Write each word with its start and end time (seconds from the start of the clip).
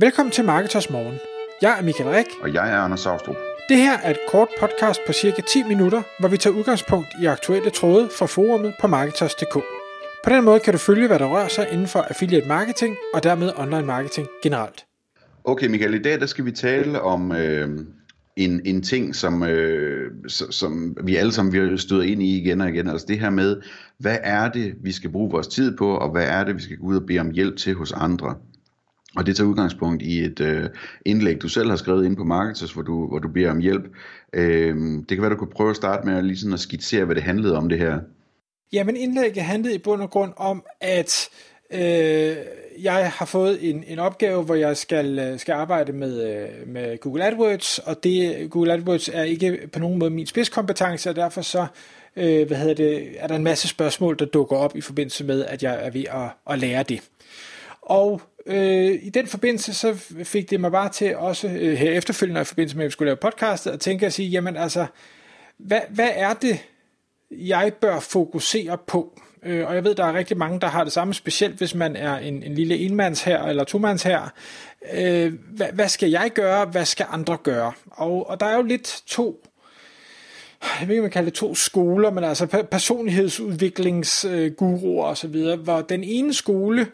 Velkommen 0.00 0.32
til 0.32 0.44
Marketers 0.44 0.90
Morgen. 0.90 1.18
Jeg 1.62 1.78
er 1.78 1.82
Michael 1.82 2.10
Rik. 2.10 2.26
Og 2.42 2.54
jeg 2.54 2.72
er 2.72 2.76
Anders 2.76 3.00
Saustrup. 3.00 3.36
Det 3.68 3.76
her 3.76 3.98
er 3.98 4.10
et 4.10 4.18
kort 4.28 4.48
podcast 4.60 5.00
på 5.06 5.12
cirka 5.12 5.42
10 5.42 5.62
minutter, 5.62 6.02
hvor 6.20 6.28
vi 6.28 6.36
tager 6.36 6.56
udgangspunkt 6.56 7.08
i 7.22 7.26
aktuelle 7.26 7.70
tråde 7.70 8.08
fra 8.18 8.26
forumet 8.26 8.74
på 8.80 8.86
Marketers.dk. 8.86 9.54
På 10.24 10.30
den 10.30 10.44
måde 10.44 10.60
kan 10.60 10.72
du 10.72 10.78
følge, 10.78 11.06
hvad 11.06 11.18
der 11.18 11.26
rører 11.26 11.48
sig 11.48 11.68
inden 11.72 11.86
for 11.86 11.98
affiliate 11.98 12.48
marketing 12.48 12.96
og 13.14 13.22
dermed 13.22 13.52
online 13.56 13.86
marketing 13.86 14.28
generelt. 14.42 14.84
Okay 15.44 15.66
Michael, 15.66 15.94
i 15.94 16.02
dag 16.02 16.20
der 16.20 16.26
skal 16.26 16.44
vi 16.44 16.52
tale 16.52 17.00
om 17.00 17.32
øh, 17.32 17.68
en, 18.36 18.60
en 18.64 18.82
ting, 18.82 19.16
som, 19.16 19.42
øh, 19.42 20.10
som 20.28 20.96
vi 21.04 21.16
alle 21.16 21.32
sammen 21.32 21.72
vi 21.72 21.78
støder 21.78 22.02
ind 22.02 22.22
i 22.22 22.40
igen 22.40 22.60
og 22.60 22.68
igen. 22.68 22.88
Altså 22.88 23.06
det 23.08 23.20
her 23.20 23.30
med, 23.30 23.56
hvad 23.98 24.18
er 24.22 24.48
det, 24.48 24.74
vi 24.82 24.92
skal 24.92 25.12
bruge 25.12 25.30
vores 25.30 25.48
tid 25.48 25.76
på, 25.76 25.96
og 25.96 26.10
hvad 26.10 26.24
er 26.28 26.44
det, 26.44 26.56
vi 26.56 26.62
skal 26.62 26.76
gå 26.76 26.86
ud 26.86 26.96
og 26.96 27.06
bede 27.06 27.18
om 27.18 27.30
hjælp 27.30 27.56
til 27.56 27.74
hos 27.74 27.92
andre. 27.92 28.34
Og 29.16 29.26
det 29.26 29.36
tager 29.36 29.48
udgangspunkt 29.48 30.02
i 30.02 30.20
et 30.20 30.40
øh, 30.40 30.70
indlæg, 31.06 31.42
du 31.42 31.48
selv 31.48 31.68
har 31.68 31.76
skrevet 31.76 32.04
ind 32.04 32.16
på 32.16 32.24
Marketers, 32.24 32.72
hvor 32.72 32.82
du, 32.82 33.06
hvor 33.06 33.18
du 33.18 33.28
beder 33.28 33.50
om 33.50 33.58
hjælp. 33.58 33.84
Øh, 34.32 34.76
det 34.76 35.08
kan 35.08 35.20
være, 35.20 35.30
du 35.30 35.36
kunne 35.36 35.50
prøve 35.50 35.70
at 35.70 35.76
starte 35.76 36.06
med 36.06 36.16
at, 36.16 36.24
lige 36.24 36.38
sådan 36.38 36.52
at 36.52 36.60
skitsere, 36.60 37.04
hvad 37.04 37.14
det 37.14 37.22
handlede 37.22 37.56
om 37.56 37.68
det 37.68 37.78
her. 37.78 37.98
Jamen 38.72 38.96
indlægget 38.96 39.44
handlede 39.44 39.74
i 39.74 39.78
bund 39.78 40.02
og 40.02 40.10
grund 40.10 40.32
om, 40.36 40.64
at 40.80 41.28
øh, 41.72 42.36
jeg 42.82 43.12
har 43.14 43.26
fået 43.26 43.70
en, 43.70 43.84
en 43.86 43.98
opgave, 43.98 44.42
hvor 44.42 44.54
jeg 44.54 44.76
skal, 44.76 45.18
øh, 45.18 45.38
skal 45.38 45.52
arbejde 45.52 45.92
med, 45.92 46.34
øh, 46.34 46.68
med 46.68 46.98
Google 47.00 47.26
AdWords, 47.26 47.78
og 47.78 48.04
det 48.04 48.50
Google 48.50 48.72
AdWords 48.72 49.08
er 49.08 49.22
ikke 49.22 49.68
på 49.72 49.78
nogen 49.78 49.98
måde 49.98 50.10
min 50.10 50.26
spidskompetence, 50.26 51.10
og 51.10 51.16
derfor 51.16 51.42
så 51.42 51.66
øh, 52.16 52.46
hvad 52.46 52.56
hedder 52.56 52.74
det, 52.74 53.08
er 53.18 53.26
der 53.26 53.34
en 53.34 53.44
masse 53.44 53.68
spørgsmål, 53.68 54.18
der 54.18 54.24
dukker 54.24 54.56
op 54.56 54.76
i 54.76 54.80
forbindelse 54.80 55.24
med, 55.24 55.44
at 55.44 55.62
jeg 55.62 55.86
er 55.86 55.90
ved 55.90 56.04
at, 56.10 56.52
at 56.52 56.58
lære 56.58 56.82
det. 56.82 57.00
Og 57.88 58.20
øh, 58.46 58.98
i 59.02 59.10
den 59.10 59.26
forbindelse, 59.26 59.74
så 59.74 59.94
fik 60.24 60.50
det 60.50 60.60
mig 60.60 60.72
bare 60.72 60.88
til 60.88 61.16
også 61.16 61.48
øh, 61.48 61.72
her 61.72 61.92
efterfølgende 61.92 62.40
i 62.40 62.44
forbindelse 62.44 62.76
med, 62.76 62.84
at 62.84 62.88
vi 62.88 62.92
skulle 62.92 63.08
lave 63.08 63.16
podcastet, 63.16 63.70
at 63.70 63.80
tænke 63.80 64.06
og 64.06 64.12
sige, 64.12 64.28
jamen 64.28 64.56
altså, 64.56 64.86
hvad, 65.58 65.80
hvad 65.88 66.08
er 66.14 66.34
det, 66.34 66.64
jeg 67.30 67.72
bør 67.80 68.00
fokusere 68.00 68.78
på? 68.86 69.20
Øh, 69.42 69.66
og 69.66 69.74
jeg 69.74 69.84
ved, 69.84 69.94
der 69.94 70.04
er 70.04 70.14
rigtig 70.14 70.36
mange, 70.36 70.60
der 70.60 70.66
har 70.66 70.84
det 70.84 70.92
samme, 70.92 71.14
specielt 71.14 71.56
hvis 71.56 71.74
man 71.74 71.96
er 71.96 72.16
en, 72.16 72.42
en 72.42 72.54
lille 72.54 72.78
enmands 72.78 73.22
her 73.22 73.42
eller 73.42 73.64
tomands 73.64 74.02
her. 74.02 74.32
Øh, 74.94 75.32
hvad, 75.56 75.68
hvad 75.72 75.88
skal 75.88 76.10
jeg 76.10 76.30
gøre? 76.34 76.64
Hvad 76.64 76.84
skal 76.84 77.06
andre 77.10 77.38
gøre? 77.42 77.72
Og, 77.90 78.30
og 78.30 78.40
der 78.40 78.46
er 78.46 78.56
jo 78.56 78.62
lidt 78.62 79.02
to 79.06 79.44
jeg 80.80 80.88
ved 80.88 80.94
ikke, 80.94 81.02
man 81.02 81.10
kalder 81.10 81.30
det 81.30 81.38
to 81.38 81.54
skoler, 81.54 82.10
men 82.10 82.24
altså 82.24 82.64
personlighedsudviklingsguruer 82.70 85.04
og 85.04 85.16
så 85.16 85.28
videre, 85.28 85.56
hvor 85.56 85.80
den 85.80 86.04
ene 86.04 86.34
skole 86.34 86.86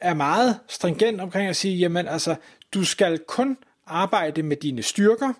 er 0.00 0.14
meget 0.14 0.58
stringent 0.68 1.20
omkring 1.20 1.48
at 1.48 1.56
sige, 1.56 1.76
jamen 1.76 2.08
altså, 2.08 2.34
du 2.74 2.84
skal 2.84 3.18
kun 3.18 3.56
arbejde 3.86 4.42
med 4.42 4.56
dine 4.56 4.82
styrker. 4.82 5.32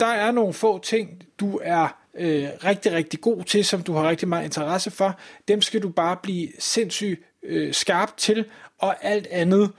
Der 0.00 0.06
er 0.06 0.30
nogle 0.30 0.52
få 0.52 0.78
ting, 0.78 1.22
du 1.40 1.60
er 1.62 1.98
øh, 2.14 2.48
rigtig, 2.64 2.92
rigtig 2.92 3.20
god 3.20 3.44
til, 3.44 3.64
som 3.64 3.82
du 3.82 3.92
har 3.92 4.08
rigtig 4.08 4.28
meget 4.28 4.44
interesse 4.44 4.90
for. 4.90 5.18
Dem 5.48 5.62
skal 5.62 5.82
du 5.82 5.88
bare 5.88 6.16
blive 6.22 6.48
sindssygt 6.58 7.20
øh, 7.42 7.74
skarp 7.74 8.16
til, 8.16 8.44
og 8.78 9.04
alt 9.04 9.26
andet 9.26 9.70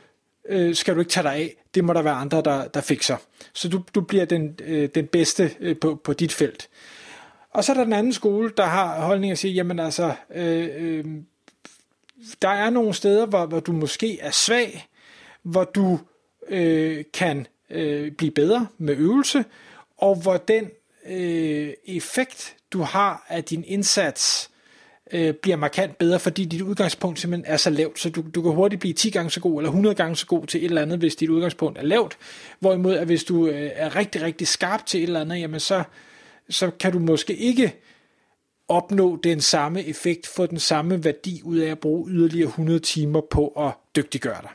øh, 0.50 0.76
skal 0.76 0.96
du 0.96 1.00
ikke 1.00 1.12
tage 1.12 1.24
dig 1.24 1.34
af. 1.34 1.56
Det 1.76 1.84
må 1.84 1.94
der 1.94 2.02
være 2.02 2.14
andre, 2.14 2.42
der, 2.42 2.68
der 2.68 2.82
fikser. 2.82 3.18
Så 3.54 3.70
du, 3.70 3.84
du 3.96 4.02
bliver 4.02 4.26
den, 4.26 4.60
øh, 4.64 4.90
den 4.96 5.08
bedste 5.08 5.52
øh, 5.60 5.76
på, 5.80 6.02
på 6.04 6.14
dit 6.14 6.34
felt. 6.34 6.70
Og 7.52 7.64
så 7.64 7.72
er 7.72 7.76
der 7.76 7.84
den 7.84 7.94
anden 7.94 8.14
skole, 8.14 8.52
der 8.58 8.66
har 8.66 9.02
holdning 9.02 9.32
at 9.32 9.38
sige, 9.38 9.54
jamen 9.54 9.80
altså, 9.80 10.14
øh, 10.36 10.70
øh, 10.78 11.06
der 12.42 12.50
er 12.50 12.70
nogle 12.70 12.94
steder, 12.94 13.26
hvor, 13.26 13.46
hvor 13.46 13.60
du 13.60 13.72
måske 13.72 14.20
er 14.20 14.32
svag, 14.32 14.88
hvor 15.44 15.64
du 15.64 16.00
øh, 16.50 17.04
kan 17.14 17.48
øh, 17.70 18.12
blive 18.12 18.32
bedre 18.32 18.68
med 18.78 18.96
øvelse, 18.98 19.46
og 19.98 20.16
hvor 20.16 20.38
den 20.38 20.70
øh, 21.10 21.74
effekt, 21.86 22.56
du 22.74 22.82
har 22.82 23.26
af 23.30 23.44
din 23.44 23.64
indsats, 23.68 24.50
øh, 25.12 25.34
bliver 25.34 25.58
markant 25.58 25.98
bedre, 25.98 26.20
fordi 26.20 26.46
dit 26.46 26.62
udgangspunkt 26.62 27.20
simpelthen 27.20 27.54
er 27.54 27.58
så 27.58 27.70
lavt, 27.70 28.00
så 28.00 28.10
du, 28.10 28.24
du 28.36 28.42
kan 28.42 28.52
hurtigt 28.52 28.80
blive 28.80 28.94
10 28.94 29.10
gange 29.10 29.32
så 29.32 29.40
god, 29.40 29.60
eller 29.60 29.70
100 29.70 29.96
gange 29.96 30.16
så 30.16 30.26
god 30.26 30.46
til 30.46 30.60
et 30.60 30.66
eller 30.66 30.82
andet, 30.82 31.00
hvis 31.00 31.16
dit 31.16 31.30
udgangspunkt 31.30 31.78
er 31.78 31.84
lavt. 31.84 32.18
Hvorimod, 32.60 32.96
at 32.96 33.06
hvis 33.06 33.24
du 33.24 33.48
øh, 33.48 33.72
er 33.74 33.96
rigtig, 33.96 34.22
rigtig 34.22 34.48
skarp 34.48 34.86
til 34.86 35.00
et 35.00 35.08
eller 35.08 35.22
andet, 35.22 35.40
jamen 35.40 35.60
så, 35.60 35.84
så 36.50 36.72
kan 36.80 36.92
du 36.92 37.00
måske 37.00 37.36
ikke 37.36 37.76
opnå 38.68 39.20
den 39.24 39.42
samme 39.42 39.84
effekt, 39.86 40.28
få 40.28 40.46
den 40.46 40.60
samme 40.60 41.04
værdi 41.04 41.42
ud 41.44 41.58
af 41.58 41.72
at 41.72 41.80
bruge 41.80 42.10
yderligere 42.10 42.48
100 42.48 42.80
timer 42.80 43.22
på 43.22 43.48
at 43.48 43.72
dygtiggøre 43.96 44.42
dig. 44.42 44.50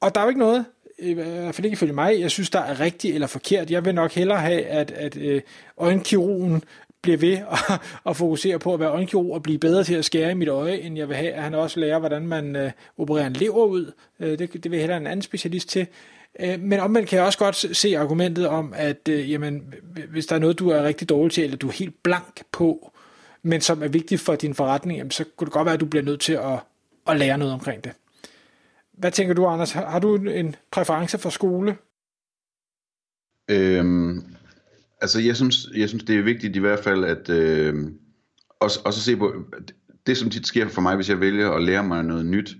Og 0.00 0.14
der 0.14 0.20
er 0.20 0.24
jo 0.24 0.28
ikke 0.28 0.40
noget, 0.40 0.64
i 0.98 1.12
hvert 1.12 1.54
fald 1.54 1.64
ikke 1.64 1.74
ifølge 1.74 1.92
mig, 1.92 2.20
jeg 2.20 2.30
synes, 2.30 2.50
der 2.50 2.60
er 2.60 2.80
rigtigt 2.80 3.14
eller 3.14 3.26
forkert. 3.26 3.70
Jeg 3.70 3.84
vil 3.84 3.94
nok 3.94 4.12
hellere 4.12 4.38
have, 4.38 4.62
at, 4.62 4.90
at 4.90 5.16
øh, 5.16 5.42
øjenkirurgen 5.78 6.64
bliver 7.02 7.18
ved 7.18 7.32
at, 7.70 7.80
at 8.06 8.16
fokusere 8.16 8.58
på 8.58 8.74
at 8.74 8.80
være 8.80 8.90
øjenkirurg 8.90 9.34
og 9.34 9.42
blive 9.42 9.58
bedre 9.58 9.84
til 9.84 9.94
at 9.94 10.04
skære 10.04 10.30
i 10.30 10.34
mit 10.34 10.48
øje, 10.48 10.76
end 10.76 10.96
jeg 10.96 11.08
vil 11.08 11.16
have, 11.16 11.32
at 11.32 11.42
han 11.42 11.54
også 11.54 11.80
lærer, 11.80 11.98
hvordan 11.98 12.26
man 12.26 12.56
øh, 12.56 12.70
opererer 12.98 13.26
en 13.26 13.32
lever 13.32 13.64
ud. 13.64 13.92
Øh, 14.20 14.38
det, 14.38 14.52
det 14.52 14.64
vil 14.64 14.72
jeg 14.72 14.80
hellere 14.80 14.96
en 14.96 15.06
anden 15.06 15.22
specialist 15.22 15.68
til. 15.68 15.86
Øh, 16.40 16.60
men 16.60 16.80
omvendt 16.80 17.08
kan 17.08 17.16
jeg 17.16 17.26
også 17.26 17.38
godt 17.38 17.76
se 17.76 17.98
argumentet 17.98 18.48
om, 18.48 18.72
at 18.76 19.08
øh, 19.08 19.30
jamen, 19.30 19.74
hvis 20.10 20.26
der 20.26 20.34
er 20.34 20.40
noget, 20.40 20.58
du 20.58 20.68
er 20.68 20.82
rigtig 20.82 21.08
dårlig 21.08 21.32
til, 21.32 21.44
eller 21.44 21.56
du 21.56 21.68
er 21.68 21.72
helt 21.72 22.02
blank 22.02 22.42
på, 22.52 22.92
men 23.42 23.60
som 23.60 23.82
er 23.82 23.88
vigtigt 23.88 24.20
for 24.20 24.34
din 24.34 24.54
forretning, 24.54 24.98
jamen, 24.98 25.10
så 25.10 25.24
kunne 25.36 25.46
det 25.46 25.52
godt 25.52 25.64
være, 25.64 25.74
at 25.74 25.80
du 25.80 25.86
bliver 25.86 26.02
nødt 26.02 26.20
til 26.20 26.32
at, 26.32 26.58
at 27.06 27.18
lære 27.18 27.38
noget 27.38 27.54
omkring 27.54 27.84
det. 27.84 27.92
Hvad 28.92 29.10
tænker 29.10 29.34
du, 29.34 29.46
Anders? 29.46 29.72
Har 29.72 29.98
du 29.98 30.16
en 30.16 30.56
præference 30.70 31.18
for 31.18 31.30
skole? 31.30 31.76
Øhm, 33.48 34.24
altså, 35.00 35.20
jeg 35.20 35.36
synes, 35.36 35.68
jeg 35.76 35.88
synes, 35.88 36.04
det 36.04 36.18
er 36.18 36.22
vigtigt 36.22 36.56
i 36.56 36.58
hvert 36.58 36.84
fald, 36.84 37.04
at 37.04 37.28
øh, 37.28 37.74
også, 38.60 38.80
også 38.84 39.00
se 39.00 39.16
på, 39.16 39.34
det 40.06 40.16
som 40.16 40.30
tit 40.30 40.46
sker 40.46 40.68
for 40.68 40.80
mig, 40.80 40.96
hvis 40.96 41.08
jeg 41.08 41.20
vælger 41.20 41.50
at 41.50 41.62
lære 41.62 41.84
mig 41.84 42.04
noget 42.04 42.26
nyt, 42.26 42.56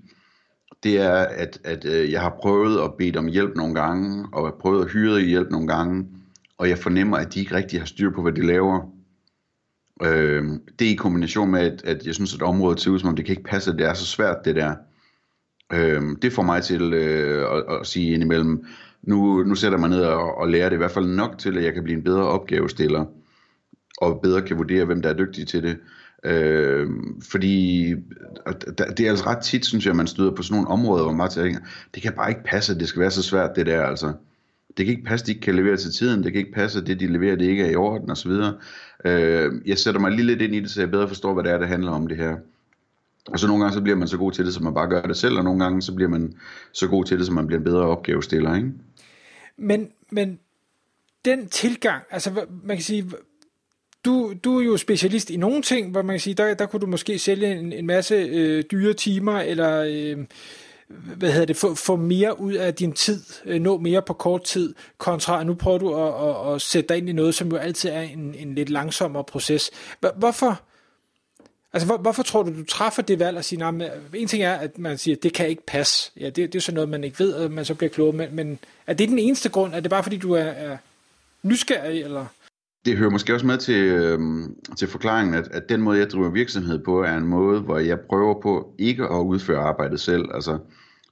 det 0.84 1.00
er, 1.00 1.15
at, 1.15 1.61
at 1.65 1.84
øh, 1.84 2.12
jeg 2.12 2.21
har 2.21 2.37
prøvet 2.43 2.84
at 2.84 2.95
bede 2.99 3.19
om 3.19 3.27
hjælp 3.27 3.56
nogle 3.56 3.75
gange, 3.75 4.27
og 4.33 4.45
har 4.45 4.56
prøvet 4.61 4.84
at 4.84 4.91
hyre 4.91 5.21
hjælp 5.21 5.50
nogle 5.50 5.69
gange, 5.69 6.06
og 6.59 6.69
jeg 6.69 6.78
fornemmer, 6.78 7.17
at 7.17 7.34
de 7.34 7.41
ikke 7.41 7.55
rigtig 7.55 7.81
har 7.81 7.87
styr 7.87 8.11
på, 8.11 8.22
hvad 8.22 8.33
de 8.33 8.47
laver. 8.47 8.81
Øh, 10.03 10.45
det 10.78 10.87
er 10.87 10.93
i 10.93 10.95
kombination 10.95 11.50
med, 11.50 11.61
at, 11.61 11.84
at 11.84 12.06
jeg 12.06 12.15
synes, 12.15 12.34
at 12.34 12.43
området 12.43 12.81
ser 12.81 12.91
ud 12.91 12.99
som 12.99 13.09
om, 13.09 13.17
det 13.17 13.25
kan 13.25 13.33
ikke 13.33 13.50
passe, 13.50 13.71
at 13.71 13.78
det 13.78 13.87
er 13.87 13.95
så 13.95 14.06
svært, 14.06 14.45
det 14.45 14.56
der. 14.56 14.75
Øh, 15.72 16.03
det 16.22 16.33
får 16.33 16.43
mig 16.43 16.62
til 16.62 16.93
øh, 16.93 17.56
at, 17.56 17.81
at 17.81 17.87
sige 17.87 18.15
indimellem, 18.15 18.66
nu, 19.03 19.43
nu 19.43 19.55
sætter 19.55 19.78
jeg 19.78 19.81
mig 19.81 19.91
ned 19.91 20.05
og, 20.05 20.39
og 20.39 20.49
lærer 20.49 20.69
det 20.69 20.77
i 20.77 20.78
hvert 20.78 20.91
fald 20.91 21.06
nok 21.06 21.39
til, 21.39 21.59
at 21.59 21.65
jeg 21.65 21.75
kan 21.75 21.83
blive 21.84 21.97
en 21.97 22.05
bedre 22.05 22.22
opgavestiller, 22.22 23.05
og 23.99 24.21
bedre 24.22 24.43
kan 24.43 24.56
vurdere, 24.56 24.84
hvem 24.84 25.03
der 25.03 25.09
er 25.09 25.15
dygtig 25.16 25.47
til 25.47 25.62
det. 25.62 25.78
Øh, 26.25 26.91
fordi 27.31 27.91
det 28.79 29.01
er 29.01 29.11
altså 29.11 29.27
ret 29.27 29.45
tit, 29.45 29.67
synes 29.67 29.85
jeg, 29.85 29.91
at 29.91 29.97
man 29.97 30.07
støder 30.07 30.31
på 30.31 30.43
sådan 30.43 30.55
nogle 30.55 30.69
områder, 30.69 31.05
hvor 31.05 31.12
man 31.12 31.31
tænker, 31.31 31.61
det 31.95 32.03
kan 32.03 32.12
bare 32.12 32.31
ikke 32.31 32.45
passe, 32.45 32.73
at 32.73 32.81
det 32.81 32.89
skal 32.89 33.01
være 33.01 33.11
så 33.11 33.23
svært, 33.23 33.51
det 33.57 33.67
der 33.67 33.83
altså. 33.83 34.12
Det 34.77 34.87
kan 34.87 34.95
ikke 34.95 35.05
passe, 35.05 35.25
at 35.25 35.27
de 35.27 35.33
ikke 35.33 35.45
kan 35.45 35.55
levere 35.55 35.77
til 35.77 35.93
tiden, 35.93 36.25
det 36.25 36.33
kan 36.33 36.39
ikke 36.39 36.53
passe, 36.53 36.79
at 36.79 36.87
det, 36.87 37.01
de 37.01 37.07
leverer, 37.07 37.37
det 37.37 37.45
ikke 37.45 37.65
er 37.65 37.71
i 37.71 37.75
orden 37.75 38.11
osv. 38.11 38.31
Øh, 39.05 39.53
jeg 39.67 39.79
sætter 39.79 40.01
mig 40.01 40.11
lige 40.11 40.27
lidt 40.27 40.43
ind 40.43 40.55
i 40.55 40.61
det, 40.61 40.71
så 40.71 40.81
jeg 40.81 40.91
bedre 40.91 41.09
forstår, 41.09 41.34
hvad 41.34 41.45
det 41.45 41.53
er, 41.53 41.59
det 41.59 41.69
handler 41.69 41.93
om 41.93 42.07
det 42.07 42.17
her. 42.17 42.37
Og 43.29 43.39
så 43.39 43.47
nogle 43.47 43.63
gange, 43.63 43.75
så 43.75 43.81
bliver 43.81 43.97
man 43.97 44.09
så 44.09 44.17
god 44.17 44.33
til 44.33 44.45
det, 44.47 44.55
så 44.55 44.63
man 44.63 44.75
bare 44.75 44.89
gør 44.89 45.03
det 45.03 45.17
selv, 45.17 45.39
og 45.39 45.45
nogle 45.45 45.65
gange, 45.65 45.83
så 45.83 45.95
bliver 45.95 46.11
man 46.11 46.34
så 46.73 46.89
god 46.89 47.05
til 47.05 47.19
det, 47.19 47.27
så 47.27 47.33
man 47.33 47.47
bliver 47.47 47.59
en 47.59 47.65
bedre 47.65 47.83
opgavestiller, 47.83 48.55
ikke? 48.55 48.73
Men, 49.57 49.89
men 50.11 50.39
den 51.25 51.49
tilgang, 51.49 52.03
altså 52.11 52.31
man 52.65 52.77
kan 52.77 52.84
sige, 52.84 53.11
du, 54.04 54.34
du 54.44 54.59
er 54.59 54.65
jo 54.65 54.76
specialist 54.76 55.31
i 55.31 55.37
nogle 55.37 55.62
ting, 55.62 55.91
hvor 55.91 56.03
man 56.03 56.15
kan 56.15 56.20
sige, 56.20 56.34
der, 56.34 56.54
der 56.54 56.66
kunne 56.66 56.81
du 56.81 56.87
måske 56.87 57.19
sælge 57.19 57.59
en, 57.59 57.72
en 57.72 57.87
masse 57.87 58.15
øh, 58.15 58.65
dyre 58.70 58.92
timer, 58.92 59.41
eller 59.41 59.84
øh, 59.88 60.25
hvad 60.88 61.32
hedder 61.32 61.47
det, 61.47 61.56
få, 61.56 61.75
få 61.75 61.97
mere 61.97 62.41
ud 62.41 62.53
af 62.53 62.75
din 62.75 62.92
tid, 62.92 63.22
øh, 63.44 63.60
nå 63.60 63.78
mere 63.78 64.03
på 64.03 64.12
kort 64.12 64.45
tid, 64.45 64.74
kontra 64.98 65.45
nu 65.45 65.54
prøver 65.54 65.78
du 65.78 65.95
at, 65.95 66.28
at, 66.28 66.54
at 66.54 66.62
sætte 66.62 66.89
dig 66.89 66.97
ind 66.97 67.09
i 67.09 67.12
noget, 67.12 67.34
som 67.34 67.48
jo 67.48 67.56
altid 67.56 67.91
er 67.91 68.01
en, 68.01 68.34
en 68.39 68.54
lidt 68.54 68.71
langsommere 68.71 69.24
proces. 69.24 69.71
Hvorfor, 70.16 70.60
altså 71.72 71.86
hvor, 71.86 71.97
hvorfor 71.97 72.22
tror 72.22 72.42
du, 72.42 72.59
du 72.59 72.65
træffer 72.65 73.03
det 73.03 73.18
valg 73.18 73.39
at 73.39 73.45
sige, 73.45 73.59
nej, 73.59 73.86
øh, 73.86 73.91
en 74.15 74.28
ting 74.28 74.42
er, 74.42 74.54
at 74.54 74.78
man 74.78 74.98
siger, 74.98 75.16
det 75.16 75.33
kan 75.33 75.48
ikke 75.48 75.66
passe. 75.66 76.10
Ja, 76.21 76.27
det, 76.27 76.36
det 76.36 76.54
er 76.54 76.60
sådan 76.60 76.74
noget, 76.74 76.89
man 76.89 77.04
ikke 77.04 77.18
ved, 77.18 77.33
og 77.33 77.50
man 77.50 77.65
så 77.65 77.74
bliver 77.74 77.91
klog, 77.91 78.15
men, 78.15 78.28
men 78.33 78.59
er 78.86 78.95
det 78.95 79.09
den 79.09 79.18
eneste 79.18 79.48
grund? 79.48 79.74
Er 79.74 79.80
det 79.80 79.91
bare 79.91 80.03
fordi, 80.03 80.16
du 80.16 80.33
er, 80.33 80.45
er 80.45 80.77
nysgerrig, 81.42 82.03
eller 82.03 82.27
det 82.84 82.97
hører 82.97 83.10
måske 83.10 83.34
også 83.34 83.47
med 83.47 83.59
til, 83.59 83.84
øh, 83.84 84.19
til 84.77 84.89
forklaringen, 84.89 85.34
at, 85.34 85.48
at 85.51 85.69
den 85.69 85.81
måde, 85.81 85.98
jeg 85.98 86.10
driver 86.10 86.31
virksomhed 86.31 86.84
på, 86.84 87.03
er 87.03 87.16
en 87.16 87.27
måde, 87.27 87.60
hvor 87.60 87.78
jeg 87.78 88.01
prøver 88.01 88.41
på 88.41 88.75
ikke 88.78 89.04
at 89.04 89.21
udføre 89.21 89.59
arbejdet 89.59 90.01
selv. 90.01 90.25
Altså, 90.34 90.59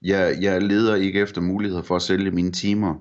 jeg, 0.03 0.37
jeg 0.41 0.63
leder 0.63 0.95
ikke 0.95 1.21
efter 1.21 1.41
muligheder 1.41 1.83
for 1.83 1.97
at 1.97 2.03
sælge 2.03 2.31
mine 2.31 2.53
timer. 2.53 2.95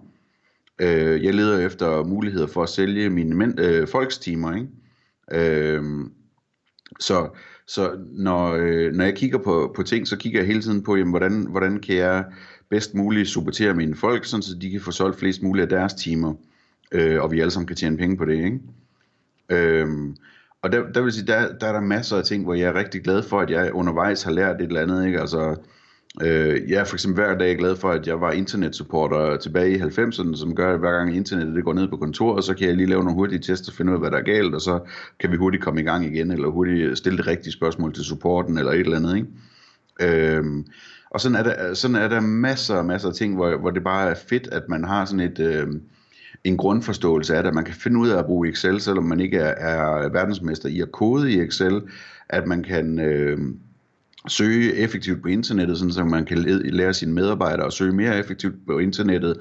Øh, 0.82 1.24
jeg 1.24 1.34
leder 1.34 1.66
efter 1.66 2.04
muligheder 2.04 2.48
for 2.48 2.64
at 2.64 2.70
sælge 2.70 3.10
mine 3.10 3.36
men, 3.36 3.60
øh, 3.60 3.88
folks 3.88 4.18
timer. 4.18 4.56
Ikke? 4.56 4.68
Øh, 5.32 5.84
så 7.00 7.30
så 7.68 7.92
når, 8.12 8.54
øh, 8.54 8.94
når 8.94 9.04
jeg 9.04 9.16
kigger 9.16 9.38
på, 9.38 9.74
på 9.76 9.84
ting, 9.84 10.08
så 10.08 10.18
kigger 10.18 10.40
jeg 10.40 10.48
hele 10.48 10.62
tiden 10.62 10.84
på, 10.84 10.96
jamen, 10.96 11.12
hvordan, 11.12 11.48
hvordan 11.50 11.80
kan 11.80 11.96
jeg 11.96 12.26
bedst 12.70 12.96
muligt 12.96 13.30
supportere 13.30 13.74
mine 13.74 13.96
folk, 13.96 14.26
sådan 14.26 14.42
så 14.42 14.56
de 14.62 14.70
kan 14.70 14.82
få 14.82 14.92
solgt 14.92 15.20
flest 15.20 15.44
muligt 15.44 15.64
af 15.64 15.70
deres 15.70 15.94
timer, 15.94 16.34
øh, 16.92 17.22
og 17.22 17.32
vi 17.32 17.40
alle 17.40 17.52
sammen 17.52 17.68
kan 17.68 17.76
tjene 17.76 17.98
penge 17.98 18.18
på 18.18 18.26
det, 18.26 18.46
ikke? 18.46 18.60
Øhm, 19.50 20.16
og 20.62 20.72
der, 20.72 20.92
der 20.92 21.02
vil 21.02 21.12
sige, 21.12 21.28
der, 21.28 21.58
der 21.58 21.68
er 21.68 21.74
der 21.74 21.80
masser 21.80 22.18
af 22.18 22.24
ting, 22.24 22.44
hvor 22.44 22.54
jeg 22.54 22.70
er 22.70 22.74
rigtig 22.74 23.04
glad 23.04 23.24
for, 23.24 23.40
at 23.40 23.50
jeg 23.50 23.74
undervejs 23.74 24.24
har 24.24 24.32
lært 24.32 24.62
et 24.62 24.68
eller 24.68 24.82
andet, 24.82 25.06
ikke? 25.06 25.20
Altså, 25.20 25.56
øh, 26.22 26.70
jeg 26.70 26.80
er 26.80 26.84
for 26.84 26.96
eksempel 26.96 27.24
hver 27.24 27.38
dag 27.38 27.58
glad 27.58 27.76
for, 27.76 27.90
at 27.90 28.08
jeg 28.08 28.22
var 28.22 28.32
internetsupporter 28.32 29.38
tilbage 29.38 29.72
i 29.72 29.82
90'erne, 29.82 30.36
som 30.36 30.56
gør, 30.56 30.74
at 30.74 30.80
hver 30.80 30.92
gang 30.92 31.16
internettet 31.16 31.56
det 31.56 31.64
går 31.64 31.74
ned 31.74 31.88
på 31.88 31.98
kontoret, 31.98 32.44
så 32.44 32.54
kan 32.54 32.68
jeg 32.68 32.76
lige 32.76 32.90
lave 32.90 33.04
nogle 33.04 33.16
hurtige 33.16 33.40
tests 33.40 33.68
og 33.68 33.74
finde 33.74 33.92
ud 33.92 33.96
af, 33.96 34.02
hvad 34.02 34.12
der 34.12 34.18
er 34.18 34.22
galt, 34.22 34.56
og 34.56 34.62
så 34.62 34.80
kan 35.20 35.32
vi 35.32 35.38
hurtigt 35.38 35.64
komme 35.64 35.82
i 35.82 35.84
gang 35.84 36.06
igen, 36.06 36.32
eller 36.32 36.48
hurtigt 36.48 36.98
stille 36.98 37.18
det 37.18 37.28
rigtige 37.28 37.54
spørgsmål 37.54 37.94
til 37.94 38.04
supporten, 38.04 38.58
eller 38.58 38.72
et 38.72 38.80
eller 38.80 38.98
andet, 38.98 39.16
ikke? 39.16 40.38
Øhm, 40.38 40.66
og 41.10 41.22
sådan 41.22 41.36
er, 41.36 41.44
der, 41.44 41.74
sådan 41.74 41.96
er 41.96 42.08
der 42.08 42.20
masser 42.20 42.76
og 42.76 42.86
masser 42.86 43.10
af 43.10 43.16
ting, 43.16 43.36
hvor, 43.36 43.58
hvor 43.58 43.70
det 43.70 43.84
bare 43.84 44.10
er 44.10 44.16
fedt, 44.30 44.48
at 44.52 44.64
man 44.70 44.84
har 44.84 45.06
sådan 45.06 45.20
et... 45.20 45.40
Øh, 45.40 45.68
en 46.44 46.58
grundforståelse 46.58 47.36
af 47.36 47.44
det, 47.44 47.50
at 47.50 47.56
man 47.56 47.66
kan 47.66 47.74
finde 47.74 48.00
ud 48.00 48.10
af 48.10 48.20
at 48.20 48.26
bruge 48.26 48.50
Excel, 48.50 48.82
selvom 48.82 49.04
man 49.04 49.20
ikke 49.20 49.38
er, 49.38 49.54
er 49.68 50.10
verdensmester 50.10 50.70
i 50.70 50.82
at 50.82 50.92
kode 50.92 51.32
i 51.32 51.40
Excel, 51.40 51.82
at 52.30 52.48
man 52.48 52.64
kan 52.64 53.00
øh, 53.00 53.40
søge 54.28 54.76
effektivt 54.76 55.22
på 55.22 55.28
internettet, 55.28 55.78
sådan 55.78 55.92
så 55.92 56.04
man 56.04 56.26
kan 56.26 56.38
lære 56.64 56.94
sine 56.94 57.14
medarbejdere 57.14 57.68
at 57.68 57.74
søge 57.74 57.92
mere 57.92 58.20
effektivt 58.20 58.56
på 58.68 58.80
internettet, 58.80 59.38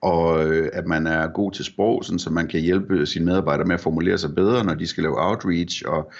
og 0.00 0.46
øh, 0.46 0.68
at 0.72 0.86
man 0.86 1.06
er 1.06 1.26
god 1.26 1.52
til 1.52 1.64
sprog, 1.64 2.04
sådan 2.04 2.18
så 2.18 2.30
man 2.30 2.48
kan 2.48 2.60
hjælpe 2.60 3.06
sine 3.06 3.24
medarbejdere 3.24 3.66
med 3.66 3.74
at 3.74 3.80
formulere 3.80 4.18
sig 4.18 4.34
bedre, 4.34 4.64
når 4.64 4.74
de 4.74 4.86
skal 4.86 5.02
lave 5.02 5.28
outreach, 5.28 5.82
og 5.86 6.12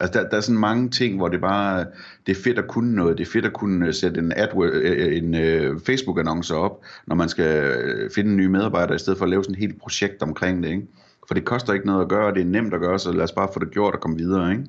Altså 0.00 0.20
der, 0.20 0.28
der 0.28 0.36
er 0.36 0.40
sådan 0.40 0.60
mange 0.60 0.90
ting, 0.90 1.16
hvor 1.16 1.28
det 1.28 1.40
bare, 1.40 1.86
det 2.26 2.38
er 2.38 2.42
fedt 2.42 2.58
at 2.58 2.68
kunne 2.68 2.94
noget. 2.94 3.18
Det 3.18 3.26
er 3.26 3.30
fedt 3.30 3.46
at 3.46 3.52
kunne 3.52 3.86
øh, 3.86 3.94
sætte 3.94 4.20
en, 4.20 4.32
AdWord, 4.36 4.68
øh, 4.68 5.06
øh, 5.06 5.16
en 5.16 5.34
uh, 5.34 5.80
Facebook-annonce 5.80 6.54
op, 6.54 6.80
når 7.06 7.14
man 7.14 7.28
skal 7.28 7.74
finde 8.14 8.36
nye 8.36 8.48
medarbejdere, 8.48 8.94
i 8.94 8.98
stedet 8.98 9.18
for 9.18 9.24
at 9.24 9.30
lave 9.30 9.44
sådan 9.44 9.54
et 9.54 9.60
helt 9.60 9.80
projekt 9.80 10.22
omkring 10.22 10.62
det. 10.62 10.70
Ikke? 10.70 10.86
For 11.28 11.34
det 11.34 11.44
koster 11.44 11.72
ikke 11.72 11.86
noget 11.86 12.02
at 12.02 12.08
gøre, 12.08 12.26
og 12.26 12.34
det 12.34 12.40
er 12.40 12.46
nemt 12.46 12.74
at 12.74 12.80
gøre, 12.80 12.98
så 12.98 13.12
lad 13.12 13.24
os 13.24 13.32
bare 13.32 13.48
få 13.52 13.60
det 13.60 13.70
gjort 13.70 13.94
og 13.94 14.00
komme 14.00 14.16
videre. 14.16 14.52
Ikke? 14.52 14.64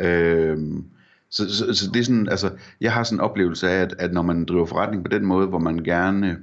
Øhm, 0.00 0.84
så, 1.30 1.54
så, 1.54 1.74
så 1.74 1.90
det 1.94 2.00
er 2.00 2.04
sådan, 2.04 2.28
altså, 2.28 2.50
jeg 2.80 2.92
har 2.92 3.02
sådan 3.02 3.16
en 3.16 3.20
oplevelse 3.20 3.68
af, 3.70 3.82
at, 3.82 3.94
at 3.98 4.12
når 4.12 4.22
man 4.22 4.44
driver 4.44 4.66
forretning 4.66 5.04
på 5.04 5.08
den 5.08 5.26
måde, 5.26 5.46
hvor 5.46 5.58
man 5.58 5.78
gerne 5.78 6.38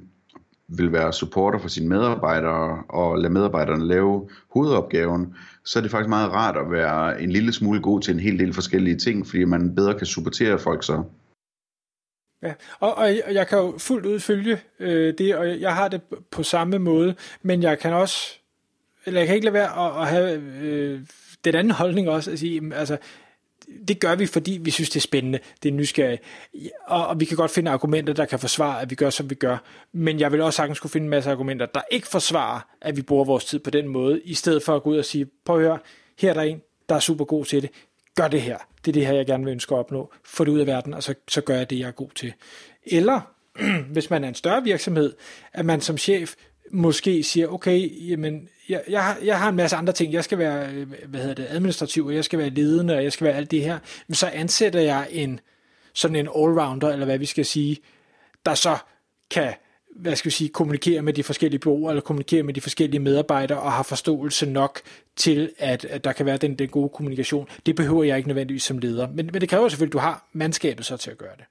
vil 0.69 0.91
være 0.91 1.13
supporter 1.13 1.59
for 1.59 1.67
sine 1.67 1.89
medarbejdere 1.89 2.83
og 2.89 3.17
lade 3.17 3.33
medarbejderne 3.33 3.87
lave 3.87 4.29
hovedopgaven, 4.53 5.35
så 5.65 5.79
er 5.79 5.81
det 5.81 5.91
faktisk 5.91 6.09
meget 6.09 6.31
rart 6.31 6.57
at 6.57 6.71
være 6.71 7.21
en 7.21 7.31
lille 7.31 7.53
smule 7.53 7.81
god 7.81 8.01
til 8.01 8.13
en 8.13 8.19
hel 8.19 8.39
del 8.39 8.53
forskellige 8.53 8.97
ting, 8.97 9.27
fordi 9.27 9.45
man 9.45 9.75
bedre 9.75 9.93
kan 9.93 10.07
supportere 10.07 10.59
folk 10.59 10.83
så. 10.83 11.03
Ja, 12.43 12.53
og, 12.79 12.97
og 12.97 13.33
jeg 13.33 13.47
kan 13.47 13.57
jo 13.57 13.77
fuldt 13.77 14.05
ud 14.05 14.19
følge 14.19 14.59
øh, 14.79 15.13
det, 15.17 15.35
og 15.35 15.59
jeg 15.59 15.75
har 15.75 15.87
det 15.87 16.01
på 16.31 16.43
samme 16.43 16.79
måde, 16.79 17.15
men 17.41 17.63
jeg 17.63 17.79
kan 17.79 17.93
også, 17.93 18.39
eller 19.05 19.19
jeg 19.19 19.27
kan 19.27 19.35
ikke 19.35 19.45
lade 19.45 19.53
være 19.53 19.85
at, 19.85 20.01
at 20.01 20.07
have 20.07 20.41
øh, 20.61 21.01
den 21.45 21.55
anden 21.55 21.71
holdning 21.71 22.09
også, 22.09 22.31
at 22.31 22.39
sige, 22.39 22.75
altså, 22.75 22.97
det 23.87 23.99
gør 23.99 24.15
vi, 24.15 24.25
fordi 24.25 24.59
vi 24.61 24.71
synes, 24.71 24.89
det 24.89 24.95
er 24.95 25.01
spændende, 25.01 25.39
det 25.63 25.69
er 25.69 25.73
nysgerrigt, 25.73 26.21
og, 26.87 27.07
og 27.07 27.19
vi 27.19 27.25
kan 27.25 27.37
godt 27.37 27.51
finde 27.51 27.71
argumenter, 27.71 28.13
der 28.13 28.25
kan 28.25 28.39
forsvare, 28.39 28.81
at 28.81 28.89
vi 28.89 28.95
gør, 28.95 29.09
som 29.09 29.29
vi 29.29 29.35
gør, 29.35 29.57
men 29.91 30.19
jeg 30.19 30.31
vil 30.31 30.41
også 30.41 30.57
sagtens 30.57 30.79
kunne 30.79 30.89
finde 30.89 31.05
en 31.05 31.09
masse 31.09 31.31
argumenter, 31.31 31.65
der 31.65 31.81
ikke 31.91 32.07
forsvarer, 32.07 32.59
at 32.81 32.97
vi 32.97 33.01
bruger 33.01 33.25
vores 33.25 33.45
tid 33.45 33.59
på 33.59 33.69
den 33.69 33.87
måde, 33.87 34.21
i 34.21 34.33
stedet 34.33 34.63
for 34.63 34.75
at 34.75 34.83
gå 34.83 34.89
ud 34.89 34.97
og 34.97 35.05
sige, 35.05 35.27
prøv 35.45 35.55
at 35.55 35.61
høre, 35.61 35.79
her 36.19 36.29
er 36.29 36.33
der 36.33 36.41
en, 36.41 36.61
der 36.89 36.95
er 36.95 36.99
super 36.99 37.25
god 37.25 37.45
til 37.45 37.61
det, 37.61 37.69
gør 38.15 38.27
det 38.27 38.41
her, 38.41 38.57
det 38.85 38.91
er 38.91 38.93
det 38.93 39.05
her, 39.05 39.13
jeg 39.13 39.25
gerne 39.25 39.43
vil 39.43 39.51
ønske 39.51 39.75
at 39.75 39.79
opnå, 39.79 40.11
få 40.25 40.43
det 40.43 40.51
ud 40.51 40.59
af 40.59 40.67
verden, 40.67 40.93
og 40.93 41.03
så, 41.03 41.13
så 41.27 41.41
gør 41.41 41.55
jeg 41.55 41.69
det, 41.69 41.79
jeg 41.79 41.87
er 41.87 41.91
god 41.91 42.09
til. 42.15 42.33
Eller, 42.85 43.21
hvis 43.93 44.09
man 44.09 44.23
er 44.23 44.27
en 44.27 44.35
større 44.35 44.63
virksomhed, 44.63 45.13
at 45.53 45.65
man 45.65 45.81
som 45.81 45.97
chef 45.97 46.35
måske 46.71 47.23
siger, 47.23 47.47
okay, 47.47 48.09
jamen, 48.09 48.49
jeg, 48.69 48.83
jeg, 48.89 49.03
har, 49.03 49.17
jeg 49.23 49.39
har 49.39 49.49
en 49.49 49.55
masse 49.55 49.75
andre 49.75 49.93
ting. 49.93 50.13
Jeg 50.13 50.23
skal 50.23 50.37
være 50.37 50.73
øh, 50.73 50.87
hvad 51.07 51.19
hedder 51.19 51.35
det, 51.35 51.47
administrativ, 51.49 52.05
og 52.05 52.15
jeg 52.15 52.23
skal 52.23 52.39
være 52.39 52.49
ledende, 52.49 52.95
og 52.95 53.03
jeg 53.03 53.13
skal 53.13 53.25
være 53.27 53.35
alt 53.35 53.51
det 53.51 53.61
her. 53.61 53.79
Men 54.07 54.15
så 54.15 54.27
ansætter 54.27 54.79
jeg 54.79 55.07
en 55.11 55.39
sådan 55.93 56.15
en 56.15 56.27
allrounder, 56.27 56.89
eller 56.89 57.05
hvad 57.05 57.17
vi 57.17 57.25
skal 57.25 57.45
sige, 57.45 57.77
der 58.45 58.53
så 58.53 58.77
kan 59.31 59.53
hvad 59.95 60.15
skal 60.15 60.29
vi 60.29 60.33
sige, 60.33 60.49
kommunikere 60.49 61.01
med 61.01 61.13
de 61.13 61.23
forskellige 61.23 61.59
bureauer, 61.59 61.89
eller 61.89 62.01
kommunikere 62.01 62.43
med 62.43 62.53
de 62.53 62.61
forskellige 62.61 62.99
medarbejdere, 62.99 63.59
og 63.59 63.71
har 63.71 63.83
forståelse 63.83 64.45
nok 64.45 64.79
til, 65.15 65.51
at, 65.57 65.85
at 65.85 66.03
der 66.03 66.11
kan 66.11 66.25
være 66.25 66.37
den, 66.37 66.55
den 66.55 66.69
gode 66.69 66.89
kommunikation. 66.89 67.47
Det 67.65 67.75
behøver 67.75 68.03
jeg 68.03 68.17
ikke 68.17 68.29
nødvendigvis 68.29 68.63
som 68.63 68.77
leder. 68.77 69.07
Men, 69.07 69.29
men 69.33 69.41
det 69.41 69.49
kræver 69.49 69.69
selvfølgelig, 69.69 69.89
at 69.89 69.93
du 69.93 69.97
har 69.99 70.29
mandskabet 70.33 70.85
så 70.85 70.97
til 70.97 71.11
at 71.11 71.17
gøre 71.17 71.35
det. 71.37 71.45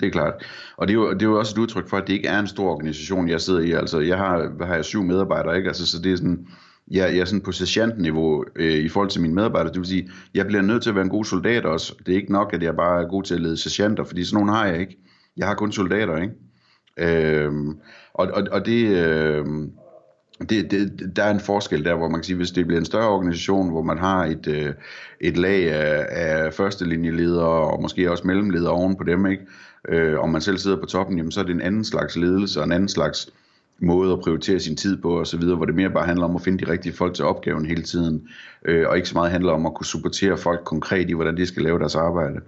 Det 0.00 0.06
er 0.06 0.10
klart. 0.10 0.34
Og 0.76 0.88
det 0.88 0.94
er, 0.94 0.98
jo, 0.98 1.12
det 1.12 1.22
er 1.22 1.26
jo 1.26 1.38
også 1.38 1.54
et 1.54 1.58
udtryk 1.58 1.88
for, 1.88 1.96
at 1.96 2.06
det 2.06 2.12
ikke 2.12 2.28
er 2.28 2.38
en 2.38 2.46
stor 2.46 2.70
organisation, 2.70 3.28
jeg 3.28 3.40
sidder 3.40 3.60
i. 3.60 3.72
Altså, 3.72 4.00
jeg 4.00 4.18
har, 4.18 4.48
hvad 4.56 4.66
har 4.66 4.74
jeg, 4.74 4.84
syv 4.84 5.02
medarbejdere, 5.02 5.56
ikke? 5.56 5.68
Altså, 5.68 5.86
så 5.86 6.02
det 6.02 6.12
er 6.12 6.16
sådan, 6.16 6.46
jeg, 6.90 7.14
jeg 7.14 7.20
er 7.20 7.24
sådan 7.24 7.40
på 7.40 7.52
sergeantniveau 7.52 8.44
øh, 8.56 8.72
i 8.72 8.88
forhold 8.88 9.10
til 9.10 9.20
mine 9.20 9.34
medarbejdere. 9.34 9.72
Det 9.72 9.78
vil 9.78 9.88
sige, 9.88 10.10
jeg 10.34 10.46
bliver 10.46 10.62
nødt 10.62 10.82
til 10.82 10.90
at 10.90 10.96
være 10.96 11.04
en 11.04 11.10
god 11.10 11.24
soldat 11.24 11.66
også. 11.66 11.94
Det 12.06 12.12
er 12.12 12.16
ikke 12.16 12.32
nok, 12.32 12.52
at 12.52 12.62
jeg 12.62 12.76
bare 12.76 13.02
er 13.02 13.08
god 13.08 13.22
til 13.22 13.34
at 13.34 13.40
lede 13.40 13.56
sergeanter, 13.56 14.04
fordi 14.04 14.24
sådan 14.24 14.36
nogle 14.36 14.52
har 14.52 14.66
jeg 14.66 14.80
ikke. 14.80 14.98
Jeg 15.36 15.46
har 15.46 15.54
kun 15.54 15.72
soldater, 15.72 16.16
ikke? 16.16 16.34
Øh, 16.98 17.52
og, 18.14 18.28
og, 18.32 18.42
og 18.50 18.66
det... 18.66 18.86
Øh, 18.86 19.44
det, 20.40 20.70
det, 20.70 21.12
der 21.16 21.22
er 21.22 21.30
en 21.30 21.40
forskel 21.40 21.84
der, 21.84 21.94
hvor 21.94 22.08
man 22.08 22.20
kan 22.20 22.24
sige, 22.24 22.36
hvis 22.36 22.50
det 22.50 22.66
bliver 22.66 22.80
en 22.80 22.84
større 22.84 23.08
organisation, 23.08 23.70
hvor 23.70 23.82
man 23.82 23.98
har 23.98 24.24
et, 24.24 24.46
øh, 24.46 24.74
et 25.20 25.36
lag 25.36 25.72
af, 25.72 26.06
af 26.10 26.54
førstelinjeledere 26.54 27.70
og 27.70 27.82
måske 27.82 28.10
også 28.10 28.26
mellemledere 28.26 28.72
oven 28.72 28.96
på 28.96 29.04
dem, 29.04 29.26
ikke? 29.26 29.46
øh, 29.88 30.18
og 30.18 30.28
man 30.28 30.40
selv 30.40 30.58
sidder 30.58 30.76
på 30.76 30.86
toppen, 30.86 31.16
jamen, 31.16 31.32
så 31.32 31.40
er 31.40 31.44
det 31.44 31.54
en 31.54 31.60
anden 31.60 31.84
slags 31.84 32.16
ledelse 32.16 32.60
og 32.60 32.64
en 32.64 32.72
anden 32.72 32.88
slags 32.88 33.30
måde 33.80 34.12
at 34.12 34.20
prioritere 34.20 34.60
sin 34.60 34.76
tid 34.76 34.96
på 34.96 35.20
osv., 35.20 35.44
hvor 35.44 35.64
det 35.64 35.74
mere 35.74 35.90
bare 35.90 36.06
handler 36.06 36.24
om 36.24 36.36
at 36.36 36.42
finde 36.42 36.66
de 36.66 36.70
rigtige 36.70 36.92
folk 36.92 37.14
til 37.14 37.24
opgaven 37.24 37.66
hele 37.66 37.82
tiden, 37.82 38.28
øh, 38.64 38.88
og 38.88 38.96
ikke 38.96 39.08
så 39.08 39.14
meget 39.14 39.30
handler 39.30 39.52
om 39.52 39.66
at 39.66 39.74
kunne 39.74 39.86
supportere 39.86 40.36
folk 40.36 40.64
konkret 40.64 41.10
i, 41.10 41.12
hvordan 41.12 41.36
de 41.36 41.46
skal 41.46 41.62
lave 41.62 41.78
deres 41.78 41.94
arbejde. 41.94 42.40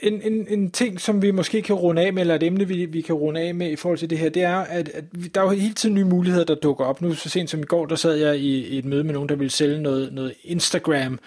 En, 0.00 0.22
en, 0.22 0.46
en 0.48 0.70
ting, 0.70 1.00
som 1.00 1.22
vi 1.22 1.30
måske 1.30 1.62
kan 1.62 1.74
runde 1.74 2.02
af 2.02 2.12
med, 2.12 2.20
eller 2.20 2.34
et 2.34 2.42
emne, 2.42 2.68
vi, 2.68 2.86
vi 2.86 3.00
kan 3.00 3.14
runde 3.14 3.40
af 3.40 3.54
med 3.54 3.70
i 3.70 3.76
forhold 3.76 3.98
til 3.98 4.10
det 4.10 4.18
her, 4.18 4.28
det 4.28 4.42
er, 4.42 4.56
at, 4.56 4.88
at 4.88 5.04
der 5.34 5.40
er 5.40 5.44
jo 5.44 5.50
hele 5.50 5.74
tiden 5.74 5.94
nye 5.94 6.04
muligheder, 6.04 6.44
der 6.44 6.54
dukker 6.54 6.84
op. 6.84 7.02
Nu 7.02 7.14
så 7.14 7.28
sent 7.28 7.50
som 7.50 7.60
i 7.60 7.64
går, 7.64 7.86
der 7.86 7.96
sad 7.96 8.14
jeg 8.14 8.38
i, 8.38 8.66
i 8.66 8.78
et 8.78 8.84
møde 8.84 9.04
med 9.04 9.12
nogen, 9.12 9.28
der 9.28 9.36
ville 9.36 9.50
sælge 9.50 9.82
noget, 9.82 10.12
noget 10.12 10.34
Instagram 10.44 11.18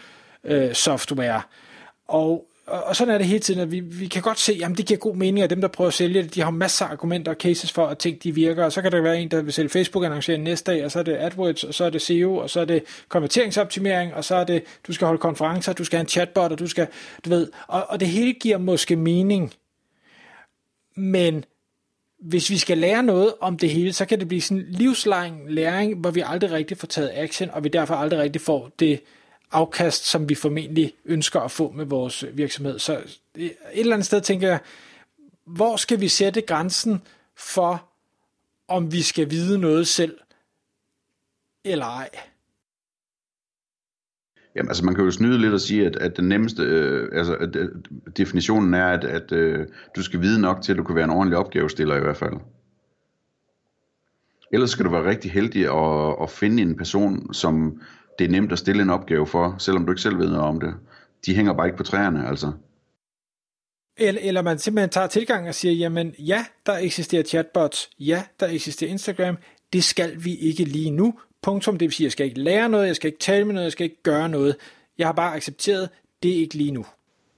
øh, 0.44 0.74
software, 0.74 1.42
og 2.08 2.46
og, 2.68 2.84
og 2.84 2.96
sådan 2.96 3.14
er 3.14 3.18
det 3.18 3.28
hele 3.28 3.40
tiden, 3.40 3.60
at 3.60 3.72
vi, 3.72 3.80
vi 3.80 4.08
kan 4.08 4.22
godt 4.22 4.40
se, 4.40 4.62
at 4.64 4.78
det 4.78 4.86
giver 4.86 4.98
god 4.98 5.16
mening, 5.16 5.44
at 5.44 5.50
dem, 5.50 5.62
der 5.62 5.68
prøver 5.68 5.88
at 5.88 5.94
sælge 5.94 6.24
det, 6.24 6.36
de 6.36 6.42
har 6.42 6.52
masser 6.52 6.86
af 6.86 6.92
argumenter 6.92 7.32
og 7.32 7.38
cases 7.40 7.72
for, 7.72 7.88
at 7.88 7.98
ting 7.98 8.24
de 8.24 8.36
virker, 8.36 8.66
og 8.66 8.72
så 8.72 8.82
kan 8.82 8.92
der 8.92 9.02
være 9.02 9.22
en, 9.22 9.32
der 9.32 9.42
vil 9.42 9.54
sælge 9.54 9.70
Facebook-annoncering 9.70 10.44
næste 10.44 10.72
dag, 10.72 10.86
og 10.86 10.92
så 10.92 11.00
er 11.00 11.04
det 11.04 11.18
AdWords, 11.20 11.64
og 11.64 11.74
så 11.74 11.84
er 11.84 11.90
det 11.90 12.02
SEO, 12.02 12.36
og 12.36 12.50
så 12.50 12.60
er 12.60 12.66
det 12.66 12.84
konverteringsoptimering, 13.10 14.14
og 14.14 14.24
så 14.24 14.36
er 14.36 14.44
det, 14.44 14.64
du 14.88 14.94
skal 14.94 15.06
holde 15.06 15.20
konferencer, 15.20 15.74
du 15.74 15.84
skal 15.84 15.98
have 15.98 16.02
en 16.02 16.08
chatbot, 16.08 16.52
og 16.52 16.60
du 16.60 16.68
skal, 16.68 16.88
du 17.26 17.30
ved, 17.30 17.48
og, 17.68 17.90
og 17.90 18.00
det 18.00 18.08
hele 18.08 18.34
giver 18.34 18.58
måske 18.58 18.96
mening, 18.96 19.54
men 20.96 21.46
hvis 22.20 22.50
vi 22.50 22.58
skal 22.58 22.78
lære 22.78 23.04
noget 23.04 23.34
om 23.40 23.58
det 23.58 23.70
hele, 23.70 23.94
så 23.94 24.06
kan 24.06 24.20
det 24.20 24.28
blive 24.28 24.42
sådan 24.42 24.58
en 24.58 24.66
livslang 24.70 25.52
læring, 25.52 26.00
hvor 26.00 26.12
vi 26.12 26.24
aldrig 26.26 26.52
rigtig 26.52 26.78
får 26.78 26.88
taget 26.88 27.12
action, 27.14 27.50
og 27.50 27.64
vi 27.64 27.70
derfor 27.70 27.96
aldrig 27.96 28.20
rigtig 28.20 28.42
får 28.42 28.70
det, 28.80 29.02
afkast, 29.52 30.06
som 30.06 30.30
vi 30.30 30.36
formentlig 30.36 30.94
ønsker 31.06 31.40
at 31.40 31.52
få 31.52 31.72
med 31.72 31.86
vores 31.86 32.26
virksomhed. 32.34 32.80
Så 32.80 33.02
et 33.36 33.56
eller 33.74 33.94
andet 33.94 34.06
sted 34.06 34.22
tænker 34.22 34.48
jeg, 34.48 34.60
hvor 35.46 35.76
skal 35.76 36.00
vi 36.00 36.08
sætte 36.08 36.42
grænsen 36.42 37.02
for, 37.38 37.90
om 38.68 38.92
vi 38.92 39.02
skal 39.02 39.30
vide 39.30 39.58
noget 39.58 39.88
selv, 39.88 40.18
eller 41.64 41.86
ej? 41.86 42.10
Jamen, 44.56 44.70
altså 44.70 44.86
man 44.86 44.96
kan 44.96 45.04
jo 45.06 45.12
snyde 45.12 45.38
lidt 45.38 45.54
og 45.54 45.62
sige, 45.62 45.86
at, 45.86 45.96
at 45.96 46.18
den 46.18 46.30
nemmeste, 46.30 46.64
øh, 46.64 47.10
altså 47.14 47.36
at, 47.36 47.56
at 47.56 47.70
definitionen 48.18 48.74
er, 48.74 48.86
at, 48.86 49.04
at 49.04 49.32
øh, 49.32 49.68
du 49.96 50.04
skal 50.04 50.22
vide 50.22 50.42
nok 50.42 50.62
til, 50.62 50.72
at 50.72 50.78
du 50.78 50.84
kan 50.84 50.96
være 50.96 51.04
en 51.04 51.10
ordentlig 51.10 51.38
opgavestiller 51.38 51.96
i 51.96 52.00
hvert 52.00 52.18
fald. 52.18 52.34
Ellers 54.54 54.70
skal 54.70 54.86
du 54.86 54.90
være 54.90 55.10
rigtig 55.10 55.32
heldig 55.32 55.66
at, 55.66 56.16
at 56.22 56.30
finde 56.30 56.64
en 56.64 56.78
person, 56.78 57.34
som 57.34 57.82
det 58.22 58.28
er 58.28 58.32
nemt 58.32 58.52
at 58.52 58.60
stille 58.60 58.82
en 58.82 58.90
opgave 58.90 59.28
for, 59.28 59.56
selvom 59.58 59.86
du 59.86 59.92
ikke 59.92 60.02
selv 60.02 60.20
ved 60.20 60.30
noget 60.30 60.46
om 60.46 60.60
det. 60.60 60.74
De 61.26 61.36
hænger 61.36 61.54
bare 61.54 61.68
ikke 61.68 61.78
på 61.78 61.84
træerne, 61.84 62.28
altså. 62.28 62.52
Eller, 63.98 64.22
eller 64.24 64.42
man 64.42 64.60
simpelthen 64.60 64.90
tager 64.90 65.08
tilgang 65.08 65.48
og 65.48 65.56
siger, 65.56 65.74
jamen 65.74 66.16
ja, 66.20 66.46
der 66.66 66.78
eksisterer 66.78 67.24
chatbots, 67.24 67.90
ja, 68.00 68.24
der 68.40 68.48
eksisterer 68.48 68.92
Instagram, 68.92 69.38
det 69.74 69.84
skal 69.84 70.24
vi 70.24 70.36
ikke 70.36 70.64
lige 70.64 70.92
nu, 70.92 71.14
punktum, 71.42 71.78
det 71.78 71.86
vil 71.86 71.94
sige, 71.94 72.06
jeg 72.06 72.12
skal 72.12 72.26
ikke 72.26 72.40
lære 72.40 72.70
noget, 72.70 72.88
jeg 72.88 72.96
skal 72.96 73.08
ikke 73.08 73.20
tale 73.20 73.46
med 73.46 73.54
noget, 73.54 73.64
jeg 73.64 73.72
skal 73.72 73.84
ikke 73.84 74.04
gøre 74.04 74.30
noget, 74.30 74.56
jeg 74.98 75.08
har 75.08 75.14
bare 75.14 75.36
accepteret, 75.36 75.90
det 76.24 76.32
er 76.32 76.36
ikke 76.36 76.56
lige 76.56 76.72
nu. 76.72 76.86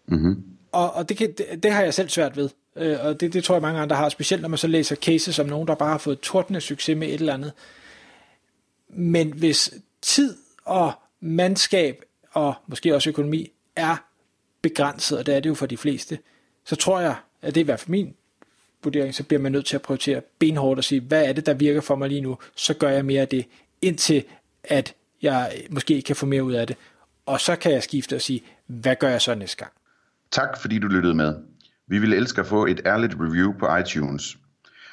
Mm-hmm. 0.08 0.44
Og, 0.72 0.94
og 0.94 1.10
det, 1.10 1.18
kan, 1.18 1.34
det, 1.38 1.64
det 1.64 1.72
har 1.72 1.82
jeg 1.82 1.94
selv 1.94 2.10
svært 2.10 2.38
ved, 2.38 2.50
øh, 2.76 2.98
og 3.04 3.20
det, 3.20 3.34
det 3.34 3.44
tror 3.44 3.56
jeg 3.56 3.62
mange 3.62 3.80
andre 3.80 3.96
har, 3.96 4.10
specielt 4.10 4.42
når 4.42 4.50
man 4.50 4.58
så 4.58 4.68
læser 4.68 4.96
cases 4.96 5.40
om 5.40 5.46
nogen, 5.46 5.68
der 5.68 5.76
bare 5.76 5.92
har 5.92 5.98
fået 5.98 6.20
tordende 6.20 6.62
succes 6.62 6.98
med 6.98 7.08
et 7.08 7.14
eller 7.14 7.34
andet. 7.34 7.52
Men 8.90 9.34
hvis 9.34 9.74
tid 10.02 10.36
og 10.66 10.92
mandskab 11.20 12.04
og 12.32 12.54
måske 12.68 12.96
også 12.96 13.10
økonomi 13.10 13.52
er 13.76 13.96
begrænset, 14.62 15.18
og 15.18 15.26
det 15.26 15.36
er 15.36 15.40
det 15.40 15.50
jo 15.50 15.56
for 15.56 15.66
de 15.66 15.78
fleste, 15.78 16.20
så 16.66 16.76
tror 16.76 17.00
jeg, 17.00 17.16
at 17.42 17.56
det 17.56 17.62
er 17.62 17.64
i 17.64 17.66
hvert 17.66 17.80
fald 17.80 17.90
min 17.90 18.14
vurdering, 18.84 19.16
så 19.16 19.24
bliver 19.24 19.42
man 19.42 19.52
nødt 19.52 19.66
til 19.66 19.76
at 19.76 19.82
prioritere 19.82 20.22
benhårdt 20.40 20.78
og 20.78 20.84
sige, 20.84 21.02
hvad 21.02 21.26
er 21.26 21.34
det, 21.34 21.46
der 21.46 21.54
virker 21.54 21.82
for 21.82 21.96
mig 21.96 22.10
lige 22.10 22.22
nu, 22.22 22.38
så 22.56 22.74
gør 22.74 22.90
jeg 22.90 23.06
mere 23.06 23.22
af 23.22 23.28
det, 23.28 23.46
indtil 23.82 24.24
at 24.64 24.96
jeg 25.22 25.64
måske 25.70 26.02
kan 26.02 26.16
få 26.16 26.26
mere 26.26 26.44
ud 26.44 26.54
af 26.54 26.68
det. 26.68 26.78
Og 27.26 27.40
så 27.40 27.56
kan 27.56 27.72
jeg 27.72 27.84
skifte 27.84 28.16
og 28.16 28.22
sige, 28.22 28.44
hvad 28.68 28.96
gør 28.96 29.10
jeg 29.10 29.22
så 29.22 29.36
næste 29.36 29.58
gang? 29.58 29.72
Tak 30.32 30.62
fordi 30.62 30.80
du 30.80 30.88
lyttede 30.88 31.14
med. 31.14 31.36
Vi 31.88 32.00
ville 32.00 32.16
elske 32.16 32.42
at 32.42 32.48
få 32.48 32.66
et 32.66 32.82
ærligt 32.86 33.14
review 33.20 33.54
på 33.60 33.78
iTunes. 33.78 34.38